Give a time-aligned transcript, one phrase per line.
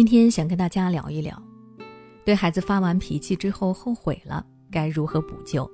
[0.00, 1.42] 今天想跟大家聊一聊，
[2.24, 5.70] 对孩子发完脾气之后后悔了，该如何补救？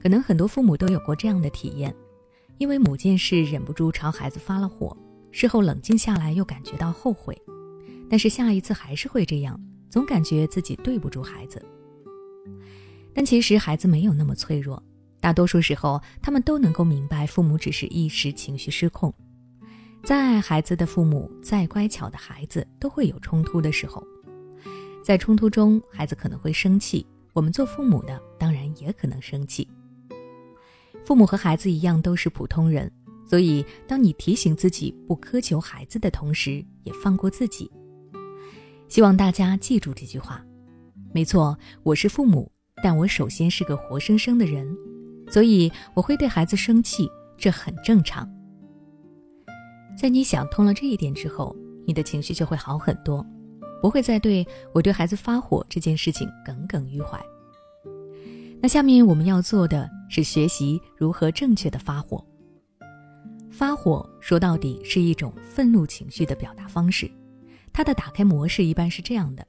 [0.00, 1.92] 可能很多父母都有过这样的体验，
[2.58, 4.96] 因为某件事忍不住朝孩子发了火，
[5.32, 7.36] 事后冷静下来又感觉到后悔，
[8.08, 11.60] 但是下一次还是会这样，总感觉自己对不住孩子。
[13.12, 14.80] 但其实孩子没有那么脆弱，
[15.18, 19.12] 大多数时候他们都能够明白，父母只是一时情绪失控。
[20.04, 24.02] 再爱孩子的父母，再乖巧的孩子，都会有冲突的时候。
[25.04, 29.68] 在冲突中，孩子可能会生气，我们做父母的当然也可能生气。
[31.04, 32.90] 父母和孩子一样都是普通人，
[33.26, 37.70] 所以当你提醒自己不苛求孩子的同时，也放过自己。
[38.88, 40.42] 希望大家记住这句话。
[41.12, 42.50] 没错，我是父母，
[42.82, 44.76] 但我首先是个活生生的人，
[45.30, 48.28] 所以我会对孩子生气，这很正常。
[50.00, 53.26] 在你想通了这一点之后，你的情绪就会好很多，
[53.82, 57.20] 不会再对我对孩子发火这件事情耿耿于怀。
[58.62, 62.24] 那下面我们要做的是学习如何正确的发火。
[63.50, 67.10] 发火说到底是一种愤怒情绪的表达方式，
[67.72, 69.44] 它的打开模式一般是这样的：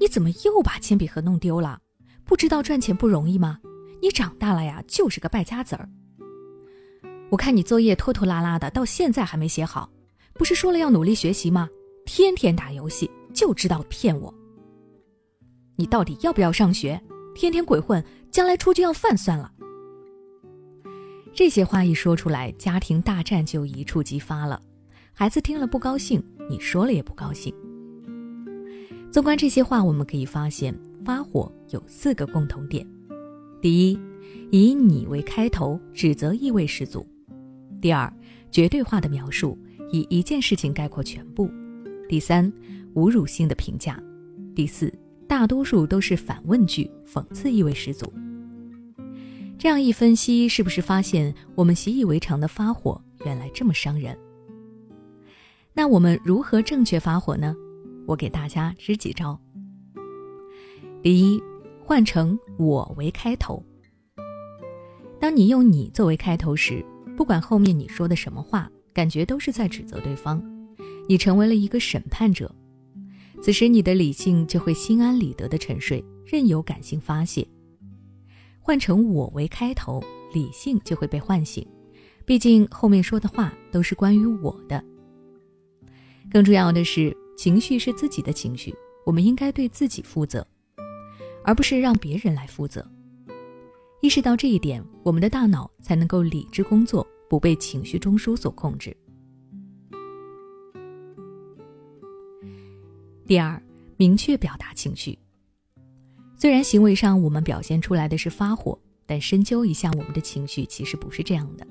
[0.00, 1.78] 你怎么又把铅笔盒弄丢了？
[2.24, 3.60] 不知道赚钱不容易吗？
[4.02, 5.88] 你长大了呀，就是个败家子儿。
[7.34, 9.90] 我看你作业拖拖拉拉的，到现在还没写好，
[10.34, 11.68] 不是说了要努力学习吗？
[12.06, 14.32] 天天打游戏，就知道骗我。
[15.74, 17.00] 你到底要不要上学？
[17.34, 19.50] 天天鬼混，将来出去要饭算了。
[21.32, 24.62] 这些话一说出来，家庭大战就一触即发了。
[25.12, 27.52] 孩子听了不高兴，你说了也不高兴。
[29.10, 30.72] 纵观这些话，我们可以发现，
[31.04, 32.86] 发火有四个共同点：
[33.60, 33.98] 第一，
[34.52, 37.04] 以你为开头，指责意味十足。
[37.84, 38.10] 第二，
[38.50, 39.58] 绝对化的描述，
[39.92, 41.46] 以一件事情概括全部；
[42.08, 42.50] 第三，
[42.94, 43.92] 侮辱性的评价；
[44.56, 44.90] 第四，
[45.28, 48.10] 大多数都是反问句，讽刺意味十足。
[49.58, 54.16] 这样一分析，是不是发现我们习以为常的发火原来这么伤人？
[55.74, 57.54] 那我们如何正确发火呢？
[58.06, 59.38] 我给大家支几招。
[61.02, 61.38] 第一，
[61.84, 63.62] 换成我为开头。
[65.20, 66.82] 当你用你作为开头时，
[67.16, 70.42] 不管后面你说的什么话，感觉都是在指责对方，
[71.08, 72.52] 你成为了一个审判者。
[73.42, 77.46] 此时你的理性就会心安理得的沉睡，任由感性发泄。
[78.60, 80.02] 换成我为开头，
[80.32, 81.66] 理性就会被唤醒，
[82.24, 84.82] 毕竟后面说的话都是关于我的。
[86.30, 90.46] 更重要的是，情绪是自己的情绪，我们应该对自己负责，
[91.44, 92.90] 而不是让别人来负责。
[94.04, 98.94] 意识到这一点，我们的大脑才能够理智工作，不被情绪中枢所控制。
[103.26, 103.58] 第二，
[103.96, 105.18] 明确表达情绪。
[106.36, 111.66] 虽然行为上我们表现出来的是发火，但深究一下我们的情绪，其实不是这样的。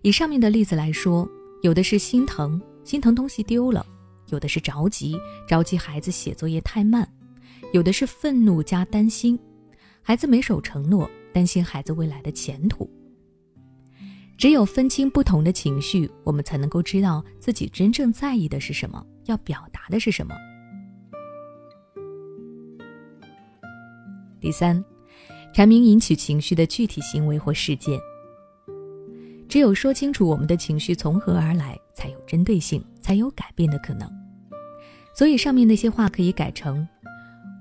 [0.00, 1.28] 以上面的例子来说，
[1.60, 3.84] 有的是心疼，心疼东西丢了；
[4.30, 5.14] 有的是着急，
[5.46, 7.04] 着急孩子写作业太慢；
[7.74, 9.38] 有的是愤怒加担心，
[10.00, 11.06] 孩子没守承诺。
[11.32, 12.88] 担心孩子未来的前途。
[14.36, 20.34] 只有分清不同的情绪，我们才能够知道自己真正在意的是什么，要表达的是什么。
[24.40, 24.82] 第三，
[25.54, 28.00] 阐明引起情绪的具体行为或事件。
[29.46, 34.10] 只有说清楚我们的情绪从何而来，才有针对性，才有改变的可能。
[35.14, 36.88] 所以上面那些话可以改成：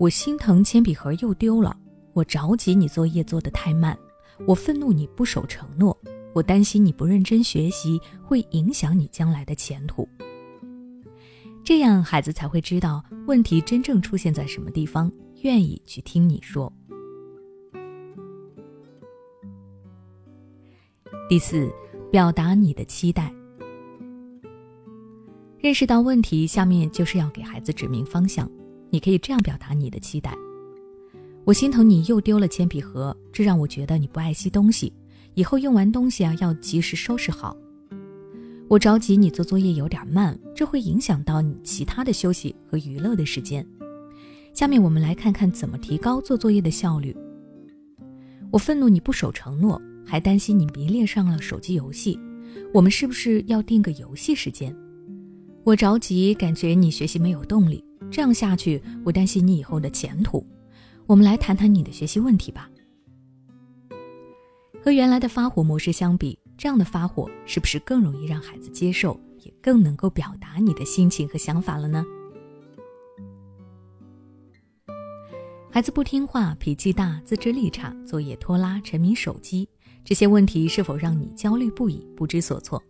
[0.00, 1.76] 我心疼铅笔盒又丢了。
[2.14, 3.98] 我着急你作业做得太慢，
[4.46, 5.96] 我愤怒你不守承诺，
[6.32, 10.08] 我担心你不认真学习会影响你将来的前途。
[11.64, 15.10] 这样孩子才会知道问题真正出现在什么地方，
[15.42, 16.72] 愿意去听你说。
[21.28, 21.68] 第四，
[22.12, 23.34] 表达你的期待。
[25.58, 28.48] 认识到问题，下面就是要给孩子指明方向。
[28.90, 30.36] 你可以这样表达你的期待。
[31.44, 34.90] 我心疼你又丢了铅笔盒，这让我觉得你不爱惜东西。
[35.34, 37.54] 以后用完东西啊，要及时收拾好。
[38.66, 43.66] 我着急你做作业有点慢，这会影响到你其他的休息和娱乐的时间。
[44.54, 47.14] 下面我们来看看怎么提高做作业的效率。
[48.50, 52.18] 我愤怒你不守承诺，还担心你迷恋上了手机游戏。
[52.72, 54.74] 我们是不是要定个游戏时间？
[55.62, 60.46] 我着急，感觉你学习没有动力，这样下去，我担心你以后的前途。
[61.06, 62.70] 我们来谈谈你的学习问题吧。
[64.82, 72.04] 和原来的发火模式相比，这样的发火是不是更容易让孩子接受，也更能够表达你的心情和想法了呢？
[75.70, 79.68] 孩子不听话、脾气大、自制力差、作业拖拉、沉迷手机，
[80.04, 82.82] 这些问题是否让你焦虑不已、不知所措？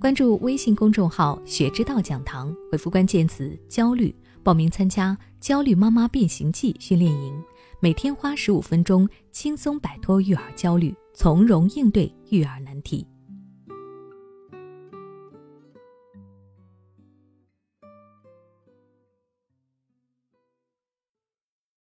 [0.00, 4.14] 关注微信公众号“学之道讲堂”，回复关键词“焦虑”，
[4.48, 7.44] 报名参加“焦虑妈妈变形记”训练营，
[7.80, 13.06] 每天花十五分钟，轻松摆脱育儿焦虑，从容应对育儿难题。